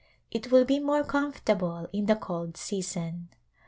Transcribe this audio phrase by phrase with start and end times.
[0.31, 3.29] It will be more comfortable in the cold season.